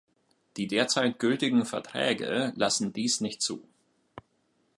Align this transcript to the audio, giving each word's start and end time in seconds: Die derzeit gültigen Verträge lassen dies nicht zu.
Die 0.57 0.65
derzeit 0.65 1.19
gültigen 1.19 1.63
Verträge 1.63 2.53
lassen 2.55 2.91
dies 2.91 3.21
nicht 3.21 3.39
zu. 3.43 3.61